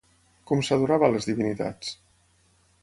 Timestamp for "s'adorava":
0.69-1.11